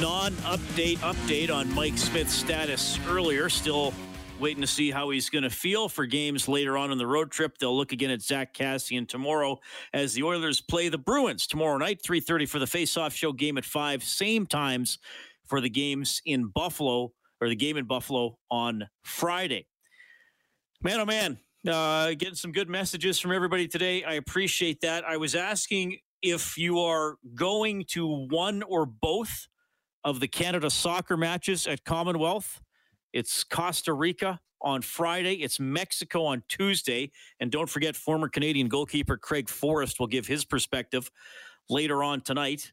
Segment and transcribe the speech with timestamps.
[0.00, 3.50] Non-update update on Mike Smith's status earlier.
[3.50, 3.92] Still
[4.38, 7.30] waiting to see how he's going to feel for games later on in the road
[7.30, 7.58] trip.
[7.58, 9.60] They'll look again at Zack Kassian tomorrow
[9.92, 13.66] as the Oilers play the Bruins tomorrow night, 3.30 for the face-off show game at
[13.66, 14.98] 5, same times
[15.44, 19.66] for the games in Buffalo, or the game in Buffalo on Friday.
[20.82, 24.02] Man, oh man, uh, getting some good messages from everybody today.
[24.02, 25.04] I appreciate that.
[25.04, 29.46] I was asking if you are going to one or both
[30.04, 32.60] of the Canada soccer matches at Commonwealth.
[33.12, 35.34] It's Costa Rica on Friday.
[35.34, 37.10] It's Mexico on Tuesday.
[37.40, 41.10] And don't forget, former Canadian goalkeeper Craig Forrest will give his perspective
[41.68, 42.72] later on tonight.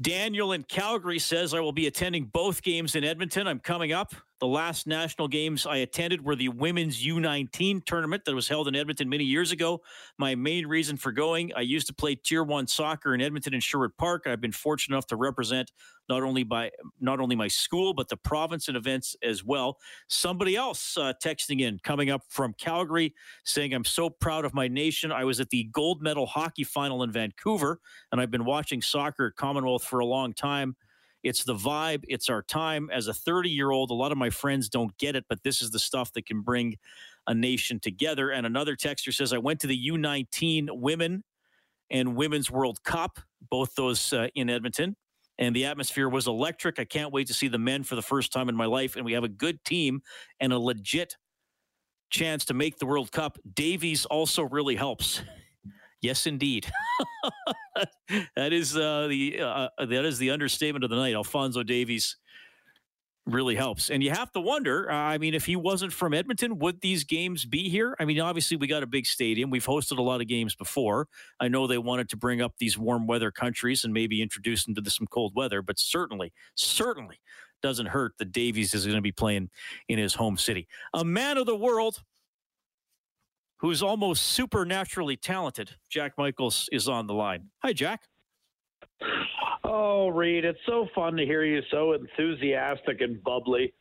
[0.00, 3.46] Daniel in Calgary says, I will be attending both games in Edmonton.
[3.46, 4.14] I'm coming up.
[4.40, 8.76] The last national games I attended were the women's U19 tournament that was held in
[8.76, 9.82] Edmonton many years ago.
[10.16, 13.62] My main reason for going, I used to play tier one soccer in Edmonton and
[13.62, 14.26] Sherwood Park.
[14.26, 15.72] I've been fortunate enough to represent
[16.08, 19.78] not only by not only my school, but the province in events as well.
[20.06, 23.14] Somebody else uh, texting in, coming up from Calgary,
[23.44, 25.10] saying, I'm so proud of my nation.
[25.10, 27.80] I was at the gold medal hockey final in Vancouver,
[28.12, 30.76] and I've been watching soccer at Commonwealth for a long time.
[31.28, 32.04] It's the vibe.
[32.08, 32.90] It's our time.
[32.92, 35.62] As a 30 year old, a lot of my friends don't get it, but this
[35.62, 36.76] is the stuff that can bring
[37.26, 38.30] a nation together.
[38.30, 41.22] And another texter says, I went to the U19 Women
[41.90, 43.18] and Women's World Cup,
[43.50, 44.96] both those uh, in Edmonton.
[45.38, 46.80] And the atmosphere was electric.
[46.80, 48.96] I can't wait to see the men for the first time in my life.
[48.96, 50.00] And we have a good team
[50.40, 51.16] and a legit
[52.10, 53.38] chance to make the World Cup.
[53.54, 55.22] Davies also really helps.
[56.00, 56.70] Yes, indeed.
[58.36, 61.14] that is uh, the uh, that is the understatement of the night.
[61.14, 62.16] Alfonso Davies
[63.26, 64.90] really helps, and you have to wonder.
[64.90, 67.94] Uh, I mean, if he wasn't from Edmonton, would these games be here?
[68.00, 69.50] I mean, obviously we got a big stadium.
[69.50, 71.08] We've hosted a lot of games before.
[71.38, 74.74] I know they wanted to bring up these warm weather countries and maybe introduce them
[74.74, 77.20] to some cold weather, but certainly, certainly
[77.62, 79.50] doesn't hurt that Davies is going to be playing
[79.88, 80.68] in his home city.
[80.94, 82.02] A man of the world
[83.58, 85.72] who's almost supernaturally talented.
[85.88, 87.50] Jack Michaels is on the line.
[87.58, 88.02] Hi, Jack.
[89.64, 93.72] Oh, Reed, it's so fun to hear you so enthusiastic and bubbly.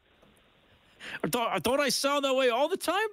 [1.30, 3.08] Don't, don't I sound that way all the time?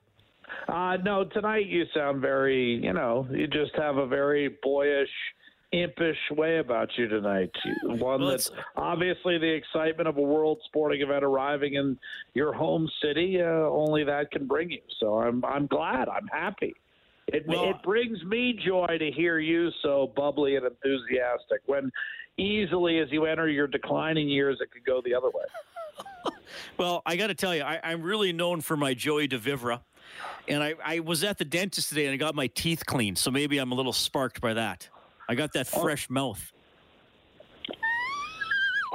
[0.69, 5.09] Uh, no, tonight you sound very, you know, you just have a very boyish,
[5.73, 7.51] impish way about you tonight.
[7.83, 11.99] One Well, that's obviously the excitement of a world sporting event arriving in
[12.35, 13.41] your home city.
[13.41, 14.83] Uh, only that can bring you.
[15.01, 16.09] So I'm I'm glad.
[16.09, 16.75] I'm happy.
[17.29, 21.61] It Well- it brings me joy to hear you so bubbly and enthusiastic.
[21.67, 21.91] When
[22.37, 25.45] easily as you enter your declining years, it could go the other way.
[26.77, 29.81] Well, I got to tell you, I, I'm really known for my joie de vivre.
[30.49, 33.19] And I, I was at the dentist today and I got my teeth cleaned.
[33.19, 34.89] So maybe I'm a little sparked by that.
[35.29, 36.53] I got that fresh mouth.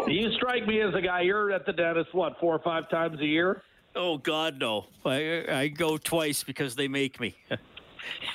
[0.08, 1.22] You strike me as a guy.
[1.22, 3.64] You're at the dentist what four or five times a year.
[3.96, 4.86] Oh, God, no.
[5.06, 7.36] I, I go twice because they make me.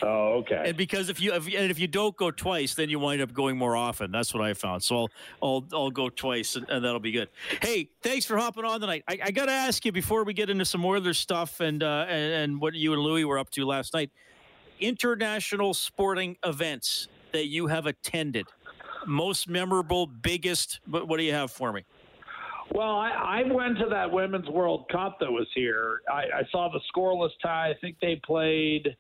[0.03, 0.63] Oh, okay.
[0.67, 3.33] And because if you if, and if you don't go twice, then you wind up
[3.33, 4.13] going more often.
[4.13, 4.83] That's what I found.
[4.83, 5.09] So I'll
[5.43, 7.29] I'll, I'll go twice, and, and that'll be good.
[7.63, 9.05] Hey, thanks for hopping on tonight.
[9.09, 12.07] I, I got to ask you before we get into some Oilers stuff and, uh,
[12.09, 14.11] and and what you and Louie were up to last night.
[14.81, 18.47] International sporting events that you have attended,
[19.07, 20.81] most memorable, biggest.
[20.87, 21.85] What, what do you have for me?
[22.73, 26.01] Well, I, I went to that Women's World Cup that was here.
[26.11, 27.71] I, I saw the scoreless tie.
[27.71, 28.97] I think they played.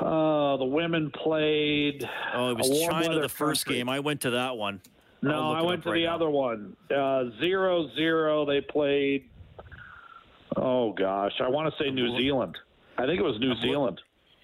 [0.00, 2.08] Uh, the women played.
[2.34, 3.78] Oh, it was China the first country.
[3.78, 3.88] game.
[3.88, 4.80] I went to that one.
[5.22, 6.14] No, I went to right the now.
[6.14, 6.76] other one.
[6.94, 8.44] Uh, zero zero.
[8.44, 9.28] They played.
[10.56, 12.56] Oh gosh, I want to say New Zealand.
[12.96, 14.00] I think it was New Zealand.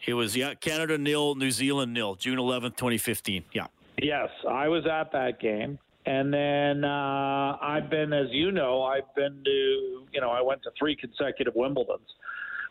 [0.06, 3.44] It was yeah, Canada nil, New Zealand nil, June eleventh, twenty fifteen.
[3.52, 3.66] Yeah.
[4.02, 5.78] Yes, I was at that game.
[6.06, 10.62] And then uh, I've been, as you know, I've been to, you know, I went
[10.64, 12.08] to three consecutive Wimbledons,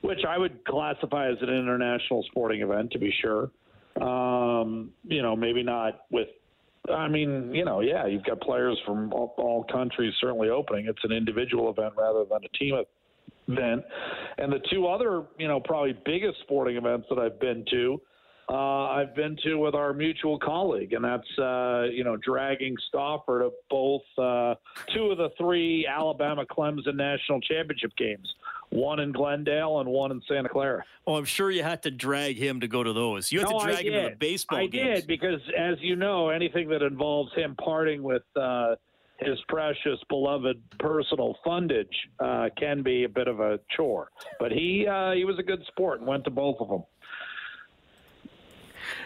[0.02, 3.50] which I would classify as an international sporting event, to be sure.
[4.00, 6.28] Um, you know, maybe not with,
[6.94, 10.86] I mean, you know, yeah, you've got players from all, all countries certainly opening.
[10.88, 12.76] It's an individual event rather than a team
[13.48, 13.84] event.
[14.38, 18.02] And the two other, you know, probably biggest sporting events that I've been to
[18.50, 23.40] uh, I've been to with our mutual colleague, and that's uh, you know dragging Stauffer
[23.40, 24.56] to both uh,
[24.94, 28.28] two of the three Alabama Clemson national championship games,
[28.70, 30.84] one in Glendale and one in Santa Clara.
[31.08, 33.32] Oh, I'm sure you had to drag him to go to those.
[33.32, 34.68] You had no, to drag him to the baseball game.
[34.68, 35.00] I games.
[35.00, 38.24] did because, as you know, anything that involves him parting with.
[39.26, 41.86] His precious, beloved personal fundage
[42.20, 44.10] uh, can be a bit of a chore,
[44.40, 46.84] but he uh, he was a good sport and went to both of them.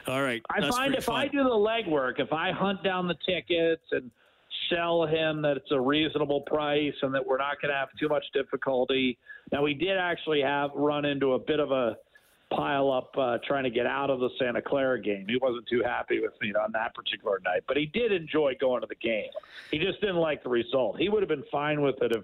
[0.07, 0.41] All right.
[0.49, 1.15] I find if fun.
[1.15, 4.09] I do the legwork, if I hunt down the tickets and
[4.69, 8.07] sell him that it's a reasonable price and that we're not going to have too
[8.07, 9.17] much difficulty.
[9.51, 11.97] Now we did actually have run into a bit of a
[12.49, 15.25] pile up uh, trying to get out of the Santa Clara game.
[15.27, 18.81] He wasn't too happy with me on that particular night, but he did enjoy going
[18.81, 19.29] to the game.
[19.71, 20.97] He just didn't like the result.
[20.97, 22.23] He would have been fine with it if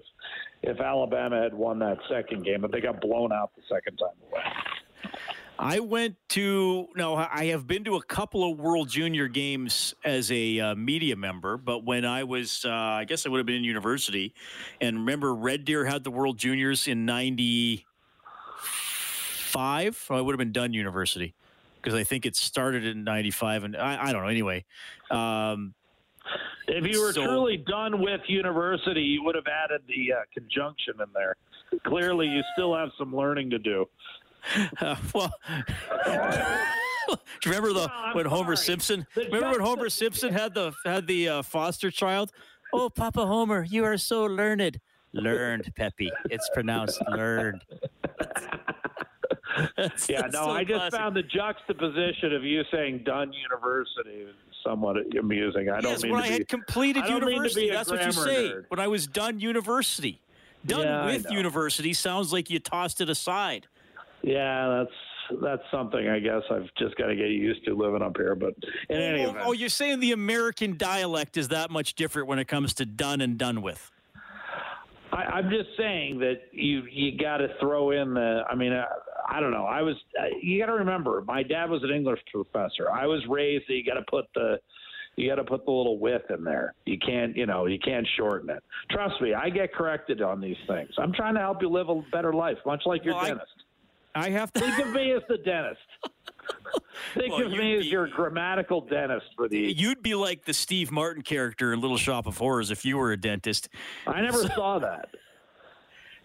[0.62, 4.16] if Alabama had won that second game, but they got blown out the second time
[4.30, 4.42] away.
[5.58, 10.32] I went to no, I have been to a couple of World Junior games as
[10.32, 13.56] a uh, media member, but when I was, uh, I guess I would have been
[13.56, 14.34] in university,
[14.80, 17.06] and remember Red Deer had the World Juniors in
[19.54, 20.06] '95.
[20.10, 21.34] I would have been done university
[21.80, 24.28] because I think it started in '95, and I, I don't know.
[24.28, 24.64] Anyway,
[25.10, 25.74] um,
[26.68, 30.94] If you were So- truly done with university, you would have added the uh, conjunction
[31.00, 31.36] in there.
[31.86, 33.86] Clearly, you still have some learning to do.
[34.80, 36.12] Uh, well, do
[37.08, 37.16] you
[37.46, 38.64] remember the No, when Homer sorry.
[38.66, 39.06] Simpson?
[39.14, 42.30] The remember when Homer Simpson had the had the uh, foster child?
[42.72, 44.80] Oh, Papa Homer, you are so learned.
[45.12, 46.10] Learned, Peppy.
[46.30, 47.62] It's pronounced learned.
[49.76, 50.98] That's- Yeah, that's no, so I just classic.
[50.98, 54.26] found the juxtaposition of you saying Dunn University
[54.64, 55.68] somewhat amusing.
[55.68, 56.34] I don't yes, mean when to I be.
[56.38, 57.70] had completed I don't mean to be university.
[57.70, 58.48] That's what you say.
[58.48, 58.64] nerd.
[58.68, 60.20] When I was done university.
[60.66, 63.66] Done Yeah, with university sounds like you tossed it aside.
[64.22, 68.16] Yeah, that's that's something I guess I've just got to get used to living up
[68.16, 68.34] here.
[68.34, 68.54] But
[68.88, 72.28] in oh, any oh, event, oh, you're saying the American dialect is that much different
[72.28, 73.90] when it comes to done and done with.
[75.14, 78.42] I, I'm just saying that you you got to throw in the.
[78.50, 78.84] I mean, I,
[79.28, 79.64] I don't know.
[79.64, 79.94] I was.
[80.20, 82.90] uh, You got to remember, my dad was an English professor.
[82.92, 84.58] I was raised that you got to put the.
[85.16, 86.74] You got to put the little width in there.
[86.86, 88.64] You can't, you know, you can't shorten it.
[88.90, 90.90] Trust me, I get corrected on these things.
[90.98, 93.52] I'm trying to help you live a better life, much like your Well, I- dentist.
[94.16, 94.60] I have to.
[94.60, 95.80] Think of me as the dentist.
[97.14, 99.58] Think Well, of me as be- your grammatical dentist for the.
[99.58, 103.12] You'd be like the Steve Martin character in Little Shop of Horrors if you were
[103.12, 103.68] a dentist.
[104.06, 105.08] I never saw that.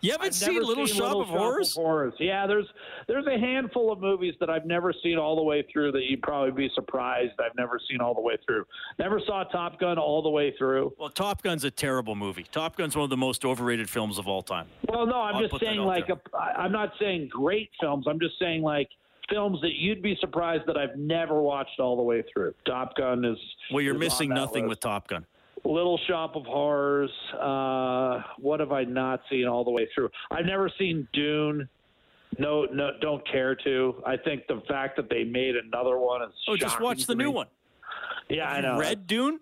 [0.01, 1.75] You haven't I've seen Little seen Shop Little of Horrors?
[1.75, 2.13] Horrors.
[2.19, 2.68] Yeah, there's
[3.10, 6.22] there's a handful of movies that I've never seen all the way through that you'd
[6.22, 8.63] probably be surprised I've never seen all the way through.
[8.98, 10.94] Never saw Top Gun all the way through.
[10.98, 12.45] Well, Top Gun's a terrible movie.
[12.50, 14.68] Top Gun's one of the most overrated films of all time.
[14.88, 16.16] Well, no, I'm I'll just saying like there.
[16.34, 18.06] a, I- I'm not saying great films.
[18.07, 18.88] I'm just saying like
[19.30, 22.54] films that you'd be surprised that I've never watched all the way through.
[22.66, 23.38] Top Gun is
[23.72, 24.70] Well, you're is missing nothing list.
[24.70, 25.26] with Top Gun.
[25.66, 27.12] Little Shop of Horrors.
[27.40, 30.10] Uh, what have I not seen all the way through?
[30.31, 31.68] I've never seen Dune.
[32.38, 34.02] No, no, don't care to.
[34.06, 36.30] I think the fact that they made another one is.
[36.48, 37.48] Oh, just watch the new one.
[38.30, 38.78] Yeah, I know.
[38.80, 39.40] Red Dune?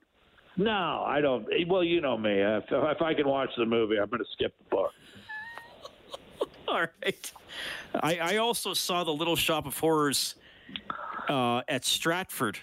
[0.56, 1.46] No, I don't.
[1.68, 2.32] Well, you know me.
[2.32, 4.92] If, if I can watch the movie, I'm going to skip the book.
[6.68, 7.32] All right.
[7.96, 10.36] I, I also saw the Little Shop of Horrors
[11.30, 12.60] uh, at Stratford.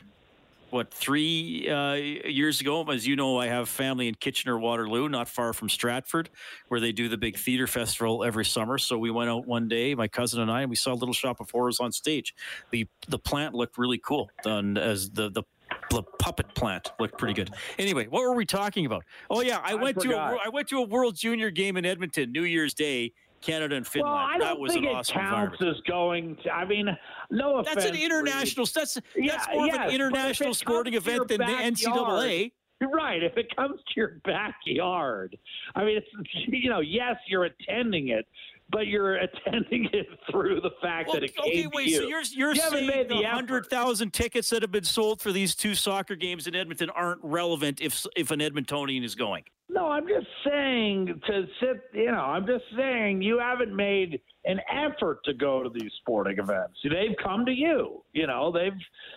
[0.71, 2.83] What three uh, years ago?
[2.91, 6.31] As you know, I have family in Kitchener Waterloo, not far from Stratford,
[6.67, 8.77] where they do the big theater festival every summer.
[8.79, 11.39] So we went out one day, my cousin and I, and we saw Little Shop
[11.39, 12.35] of Horrors on stage.
[12.73, 15.45] the The plant looked really cool, done as the the
[15.91, 17.51] the puppet plant looked pretty good.
[17.79, 19.05] Anyway, what were we talking about?
[19.31, 20.35] Oh yeah, I, I went to forgot.
[20.35, 23.13] a, I went to a World Junior game in Edmonton, New Year's Day,
[23.45, 24.15] Canada and Finland.
[24.15, 26.37] Well, I that don't was think an it awesome counts as going.
[26.45, 26.89] To, I mean,
[27.31, 27.75] no offense.
[27.77, 28.67] That's an international.
[28.67, 32.53] That's that's Yeah, more yes, of an international sporting event than the NCAA.
[32.81, 33.23] You're right.
[33.23, 35.37] If it comes to your backyard,
[35.75, 36.07] I mean, it's
[36.49, 38.27] you know, yes, you're attending it,
[38.71, 41.85] but you're attending it through the fact Well, that it okay, came wait.
[41.85, 41.97] to you.
[41.99, 45.21] So you're you're You saying made the the hundred thousand tickets that have been sold
[45.21, 49.45] for these two soccer games in Edmonton aren't relevant if if an Edmontonian is going?
[49.75, 51.83] No, I'm just saying to sit.
[51.93, 56.39] You know, I'm just saying you haven't made an effort to go to these sporting
[56.39, 56.79] events.
[56.85, 58.05] They've come to you.
[58.13, 58.73] You know, they've.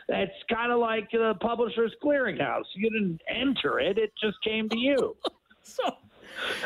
[0.09, 2.63] It's kind of like the Publishers Clearinghouse.
[2.75, 5.15] You didn't enter it; it just came to you.
[5.61, 5.83] so,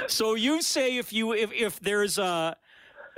[0.08, 2.56] so you say if you if if there's a.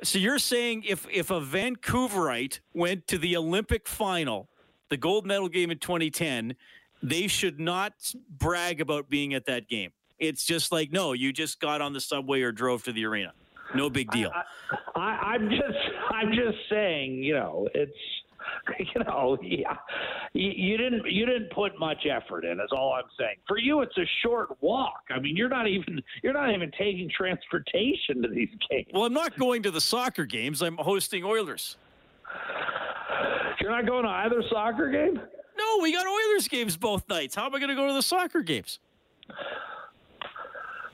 [0.03, 4.49] So you're saying if if a Vancouverite went to the Olympic final,
[4.89, 6.55] the gold medal game in 2010,
[7.03, 7.93] they should not
[8.27, 9.91] brag about being at that game.
[10.23, 13.33] It's just like no, you just got on the subway or drove to the arena.
[13.75, 14.31] No big deal.
[14.95, 15.77] I, I'm just
[16.11, 17.91] I'm just saying, you know, it's
[18.79, 19.75] you know, yeah,
[20.33, 22.59] you, you, didn't you didn't put much effort in.
[22.59, 23.35] Is all I'm saying.
[23.47, 25.03] For you, it's a short walk.
[25.09, 28.87] I mean, you're not even you're not even taking transportation to these games.
[28.93, 30.61] Well, I'm not going to the soccer games.
[30.61, 31.77] I'm hosting Oilers.
[33.59, 35.19] You're not going to either soccer game.
[35.57, 37.35] No, we got Oilers games both nights.
[37.35, 38.79] How am I going to go to the soccer games?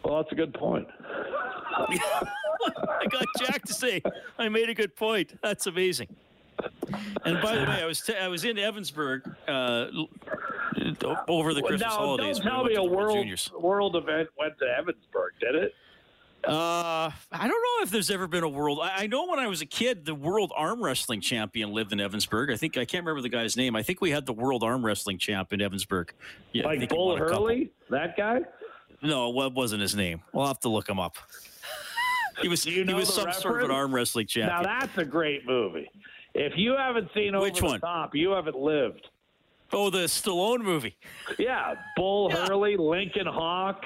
[0.04, 0.88] Well, that's a good point.
[1.78, 4.02] I got Jack to say
[4.38, 5.38] I made a good point.
[5.42, 6.08] That's amazing.
[7.24, 9.88] And by the way, I was t- I was in Evansburg uh,
[11.28, 12.40] over the Christmas now, holidays.
[12.40, 13.52] Don't tell me a world Juniors.
[13.58, 15.74] world event went to Evansburg, did it?
[16.44, 18.80] Uh, I don't know if there's ever been a world.
[18.82, 22.00] I, I know when I was a kid, the world arm wrestling champion lived in
[22.00, 22.52] Evansburg.
[22.52, 23.76] I think I can't remember the guy's name.
[23.76, 26.12] I think we had the world arm wrestling champ in Evansburg.
[26.54, 28.40] Yeah, like Bull Hurley, that guy.
[29.02, 30.22] No, what wasn't his name?
[30.34, 31.16] We'll have to look him up.
[32.42, 33.44] He was you know he was some reference?
[33.44, 34.64] sort of an arm wrestling champion.
[34.64, 35.90] Now that's a great movie.
[36.34, 37.80] If you haven't seen Over Which the one?
[37.80, 39.08] Top, you haven't lived.
[39.72, 40.96] Oh, the Stallone movie.
[41.38, 42.46] Yeah, Bull yeah.
[42.46, 43.86] Hurley, Lincoln Hawk.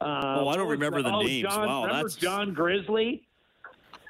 [0.00, 1.42] Uh, oh, I don't remember the oh, names.
[1.42, 3.26] John, wow, that's John Grizzly.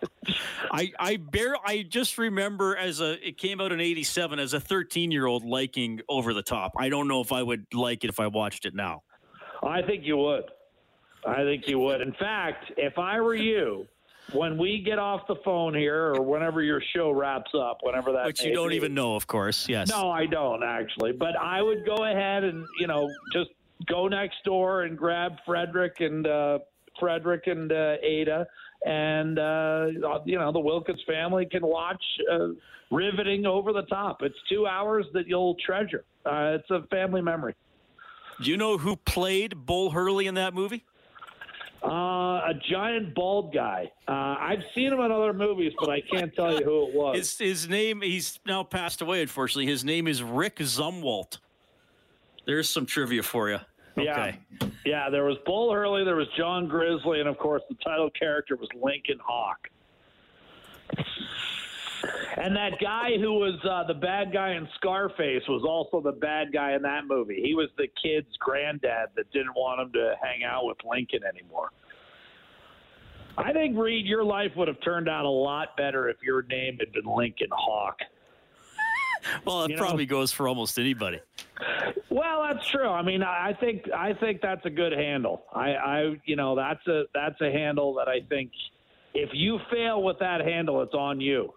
[0.72, 4.60] I I bear I just remember as a it came out in '87 as a
[4.60, 6.72] 13 year old liking Over the Top.
[6.76, 9.02] I don't know if I would like it if I watched it now.
[9.62, 10.44] I think you would.
[11.26, 12.00] I think you would.
[12.00, 13.86] In fact, if I were you,
[14.32, 18.26] when we get off the phone here or whenever your show wraps up, whenever that
[18.26, 19.68] Which you don't be, even know, of course.
[19.68, 19.88] Yes.
[19.88, 21.12] No, I don't actually.
[21.12, 23.50] But I would go ahead and, you know, just
[23.86, 26.58] go next door and grab Frederick and uh
[26.98, 28.46] Frederick and uh, Ada
[28.84, 29.86] and uh,
[30.24, 32.02] you know the Wilkins family can watch
[32.32, 32.48] uh,
[32.90, 34.22] riveting over the top.
[34.22, 36.04] It's two hours that you'll treasure.
[36.24, 37.54] Uh, it's a family memory.
[38.42, 40.84] Do you know who played Bull Hurley in that movie?
[41.82, 43.90] Uh, a giant bald guy.
[44.06, 47.16] Uh, I've seen him in other movies, but I can't tell you who it was.
[47.16, 49.66] His, his name, he's now passed away, unfortunately.
[49.66, 51.38] His name is Rick Zumwalt.
[52.46, 53.60] There's some trivia for you.
[53.96, 54.38] Okay.
[54.60, 54.68] Yeah.
[54.84, 58.56] yeah, there was Bull Hurley, there was John Grizzly, and of course the title character
[58.56, 59.68] was Lincoln Hawk.
[62.36, 66.52] And that guy who was uh, the bad guy in Scarface was also the bad
[66.52, 67.40] guy in that movie.
[67.42, 71.70] He was the kid's granddad that didn't want him to hang out with Lincoln anymore.
[73.36, 76.78] I think Reed, your life would have turned out a lot better if your name
[76.78, 77.98] had been Lincoln Hawk.
[79.46, 80.10] well, it you probably know?
[80.10, 81.20] goes for almost anybody.
[82.10, 82.88] Well, that's true.
[82.88, 85.44] I mean, I think I think that's a good handle.
[85.54, 88.50] I, I you know, that's a that's a handle that I think
[89.14, 91.52] if you fail with that handle, it's on you.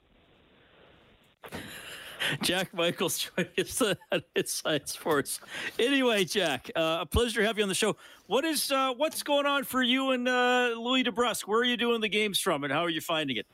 [2.41, 5.39] Jack Michaels joining us at Inside Sports.
[5.79, 7.95] Anyway, Jack, uh, a pleasure to have you on the show.
[8.27, 11.43] What is uh, what's going on for you and uh, Louie DeBrusk?
[11.43, 13.45] Where are you doing the games from, and how are you finding it?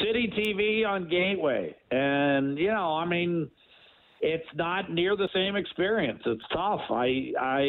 [0.00, 3.50] City TV on Gateway, and you know, I mean,
[4.20, 6.22] it's not near the same experience.
[6.24, 6.82] It's tough.
[6.90, 7.60] I, I,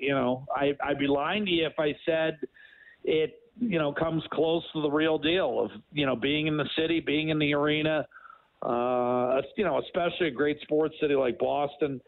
[0.00, 2.38] you know, I, I'd be lying to you if I said
[3.04, 6.68] it, you know, comes close to the real deal of you know being in the
[6.76, 8.06] city, being in the arena
[8.62, 12.00] uh, you know, especially a great sports city like Boston,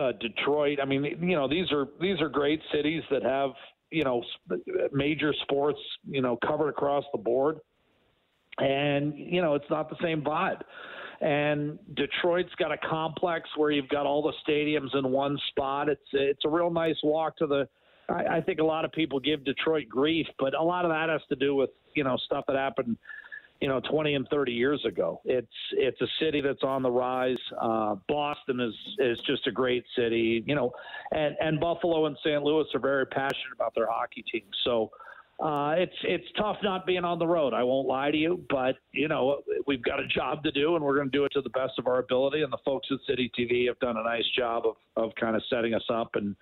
[0.00, 0.78] uh, Detroit.
[0.80, 3.50] I mean, you know, these are these are great cities that have
[3.90, 4.22] you know
[4.92, 7.58] major sports you know covered across the board,
[8.58, 10.60] and you know it's not the same vibe.
[11.20, 15.88] And Detroit's got a complex where you've got all the stadiums in one spot.
[15.88, 17.68] It's it's a real nice walk to the.
[18.08, 21.08] I, I think a lot of people give Detroit grief, but a lot of that
[21.08, 22.96] has to do with you know stuff that happened
[23.60, 25.20] you know 20 and 30 years ago.
[25.24, 27.38] It's it's a city that's on the rise.
[27.60, 30.72] Uh, Boston is is just a great city, you know,
[31.12, 32.42] and and Buffalo and St.
[32.42, 34.44] Louis are very passionate about their hockey team.
[34.64, 34.90] So.
[35.42, 37.54] Uh, it's it's tough not being on the road.
[37.54, 40.84] I won't lie to you, but you know we've got a job to do, and
[40.84, 42.42] we're going to do it to the best of our ability.
[42.42, 45.42] And the folks at City TV have done a nice job of of kind of
[45.48, 46.36] setting us up and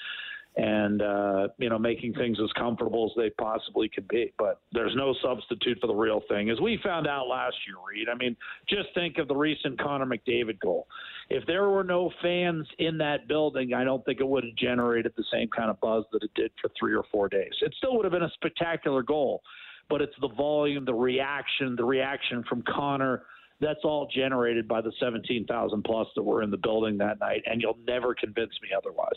[0.58, 4.32] and uh, you know making things as comfortable as they possibly could be.
[4.38, 7.76] But there's no substitute for the real thing, as we found out last year.
[7.88, 8.36] Reed, I mean,
[8.68, 10.88] just think of the recent Connor McDavid goal.
[11.30, 15.12] If there were no fans in that building, I don't think it would have generated
[15.16, 17.52] the same kind of buzz that it did for three or four days.
[17.62, 19.42] It still would have been a spectacular goal,
[19.88, 23.22] but it's the volume, the reaction, the reaction from Connor
[23.60, 27.60] that's all generated by the 17,000 plus that were in the building that night, and
[27.60, 29.16] you'll never convince me otherwise.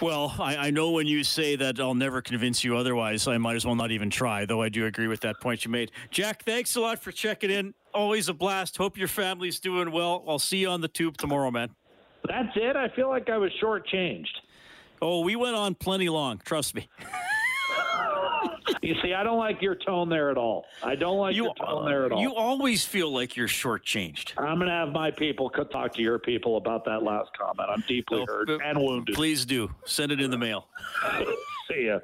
[0.00, 3.56] Well, I, I, know when you say that I'll never convince you otherwise, I might
[3.56, 5.90] as well not even try, though I do agree with that point you made.
[6.10, 7.74] Jack, thanks a lot for checking in.
[7.94, 8.76] Always a blast.
[8.76, 10.24] Hope your family's doing well.
[10.26, 11.70] I'll see you on the tube tomorrow, man.
[12.26, 12.76] That's it?
[12.76, 14.26] I feel like I was shortchanged.
[15.00, 16.40] Oh, we went on plenty long.
[16.44, 16.88] Trust me.
[18.82, 20.64] you see, I don't like your tone there at all.
[20.82, 22.20] I don't like you, your tone there at all.
[22.20, 24.32] You always feel like you're shortchanged.
[24.38, 27.68] I'm going to have my people talk to your people about that last comment.
[27.70, 29.14] I'm deeply oh, hurt and wounded.
[29.14, 29.70] Please do.
[29.84, 30.68] Send it in the mail.
[31.70, 31.98] See ya.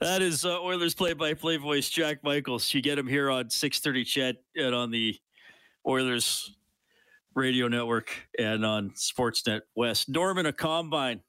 [0.00, 2.72] that is uh, Oilers play-by-play voice Jack Michaels.
[2.74, 5.16] You get him here on 6:30 CHED and on the
[5.86, 6.56] Oilers
[7.34, 10.08] radio network and on Sportsnet West.
[10.08, 11.20] Norman, a combine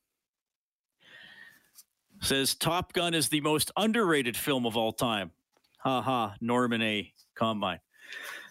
[2.21, 5.31] says Top Gun is the most underrated film of all time.
[5.79, 7.13] Ha ha, Norman A.
[7.35, 7.79] Combine.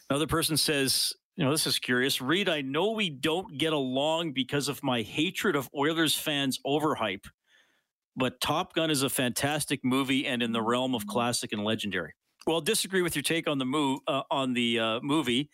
[0.08, 2.20] Another person says, you know, this is curious.
[2.20, 7.24] Reed, I know we don't get along because of my hatred of Oilers fans' overhype,
[8.16, 12.12] but Top Gun is a fantastic movie and in the realm of classic and legendary.
[12.46, 15.50] Well, disagree with your take on the move uh, on the uh, movie.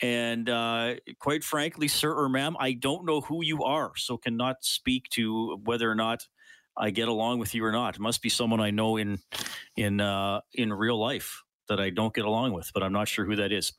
[0.00, 4.64] And uh, quite frankly, sir or ma'am, I don't know who you are, so cannot
[4.64, 6.26] speak to whether or not
[6.80, 7.94] I get along with you or not.
[7.94, 9.18] It must be someone I know in
[9.76, 13.24] in uh, in real life that I don't get along with, but I'm not sure
[13.24, 13.72] who that is.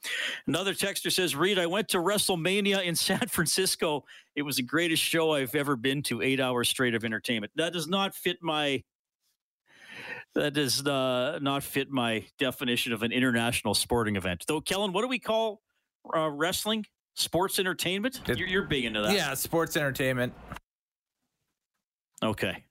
[0.47, 4.05] Another texter says, Reed, I went to WrestleMania in San Francisco.
[4.33, 7.51] It was the greatest show I've ever been to, eight hours straight of entertainment.
[7.57, 8.83] That does not fit my
[10.33, 14.45] that does uh, not fit my definition of an international sporting event.
[14.47, 15.61] Though, Kellen, what do we call
[16.15, 16.85] uh, wrestling?
[17.15, 18.21] Sports entertainment?
[18.25, 19.13] You're, you're big into that.
[19.13, 20.33] Yeah, sports entertainment.
[22.23, 22.63] Okay,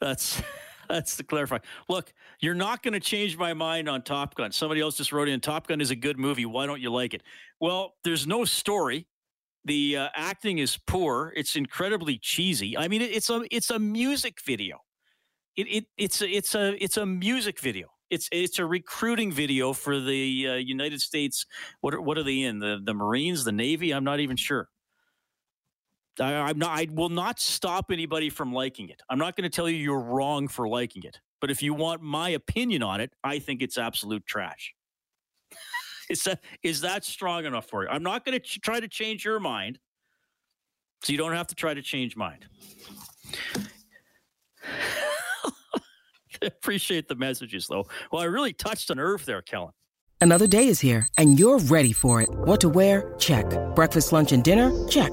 [0.00, 0.42] that's
[0.88, 1.58] that's to clarify.
[1.88, 4.52] Look, you're not going to change my mind on Top Gun.
[4.52, 6.46] Somebody else just wrote in Top Gun is a good movie.
[6.46, 7.22] Why don't you like it?
[7.60, 9.06] Well, there's no story.
[9.64, 11.32] The uh, acting is poor.
[11.36, 12.76] It's incredibly cheesy.
[12.76, 14.78] I mean, it, it's a it's a music video.
[15.56, 17.88] It, it it's a, it's a it's a music video.
[18.10, 21.46] It's it's a recruiting video for the uh, United States.
[21.80, 22.60] What are, what are they in?
[22.60, 23.92] The the Marines, the Navy?
[23.92, 24.68] I'm not even sure.
[26.20, 26.78] I, am not.
[26.78, 29.02] I will not stop anybody from liking it.
[29.10, 31.20] I'm not going to tell you you're wrong for liking it.
[31.40, 34.74] But if you want my opinion on it, I think it's absolute trash.
[36.10, 37.88] is that is that strong enough for you?
[37.88, 39.78] I'm not going to ch- try to change your mind,
[41.02, 42.40] so you don't have to try to change mine.
[46.42, 47.86] Appreciate the messages, though.
[48.12, 49.72] Well, I really touched a nerve there, Kellen.
[50.20, 52.28] Another day is here, and you're ready for it.
[52.30, 53.14] What to wear?
[53.18, 53.46] Check.
[53.74, 54.72] Breakfast, lunch, and dinner?
[54.88, 55.12] Check.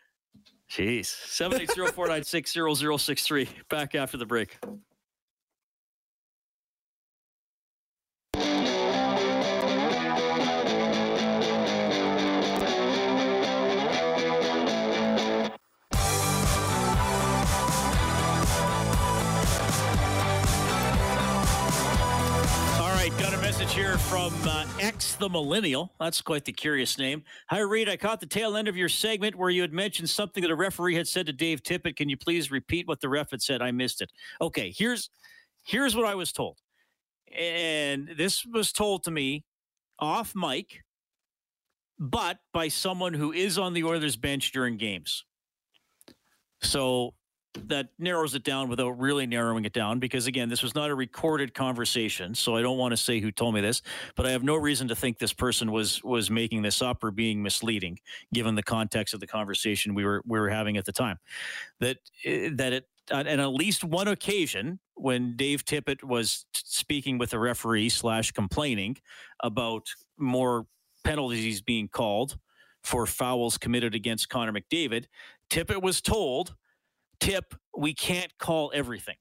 [0.71, 1.05] Jeez.
[1.05, 3.47] 780-496-0063.
[3.69, 4.57] Back after the break.
[24.11, 25.93] From uh, X the Millennial.
[25.97, 27.23] That's quite the curious name.
[27.49, 27.87] Hi, Reed.
[27.87, 30.55] I caught the tail end of your segment where you had mentioned something that a
[30.55, 31.95] referee had said to Dave Tippett.
[31.95, 33.61] Can you please repeat what the ref had said?
[33.61, 34.11] I missed it.
[34.41, 35.09] Okay, here's
[35.63, 36.57] here's what I was told,
[37.33, 39.45] and this was told to me
[39.97, 40.83] off mic,
[41.97, 45.23] but by someone who is on the Oilers bench during games.
[46.61, 47.13] So
[47.65, 50.95] that narrows it down without really narrowing it down because again this was not a
[50.95, 53.81] recorded conversation so i don't want to say who told me this
[54.15, 57.11] but i have no reason to think this person was was making this up or
[57.11, 57.99] being misleading
[58.33, 61.17] given the context of the conversation we were we were having at the time.
[61.79, 67.33] That eh, that it on at least one occasion when dave tippett was speaking with
[67.33, 68.95] a referee slash complaining
[69.41, 69.87] about
[70.17, 70.67] more
[71.03, 72.37] penalties being called
[72.83, 75.05] for fouls committed against connor mcdavid
[75.49, 76.55] tippett was told
[77.21, 79.15] tip we can't call everything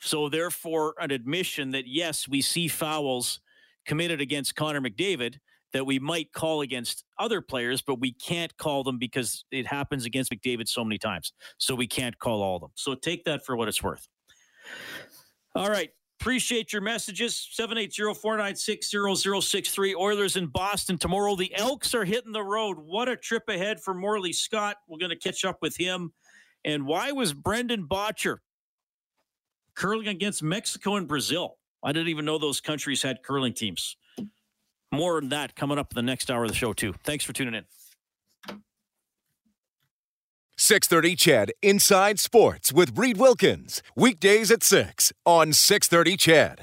[0.00, 3.40] So, therefore, an admission that yes, we see fouls
[3.86, 5.36] committed against Connor McDavid
[5.72, 10.04] that we might call against other players, but we can't call them because it happens
[10.04, 11.32] against McDavid so many times.
[11.58, 12.70] So we can't call all of them.
[12.74, 14.06] So take that for what it's worth.
[15.54, 15.90] All right.
[16.20, 17.48] Appreciate your messages.
[17.58, 19.94] 780-496-0063.
[19.96, 21.34] Oilers in Boston tomorrow.
[21.36, 22.76] The Elks are hitting the road.
[22.78, 24.76] What a trip ahead for Morley Scott.
[24.88, 26.12] We're going to catch up with him.
[26.64, 28.38] And why was Brendan Bottcher
[29.74, 31.58] curling against Mexico and Brazil?
[31.82, 33.96] I didn't even know those countries had curling teams.
[34.92, 36.94] More than that coming up in the next hour of the show, too.
[37.02, 37.64] Thanks for tuning in.
[40.58, 43.82] 630 CHED Inside Sports with Reed Wilkins.
[43.96, 46.60] Weekdays at 6 on 630 CHED.